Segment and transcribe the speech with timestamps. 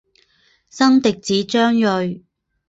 [0.67, 2.23] 生嫡子张锐。